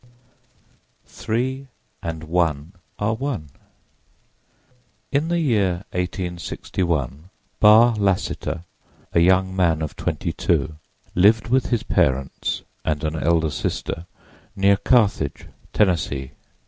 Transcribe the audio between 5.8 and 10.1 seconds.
1861 Barr Lassiter, a young man of